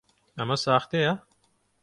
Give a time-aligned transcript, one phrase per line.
[0.37, 1.13] ئەمە ساختەیە؟